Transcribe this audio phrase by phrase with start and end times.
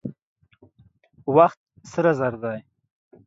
[1.35, 1.59] وخت
[1.91, 2.57] سره زر دي.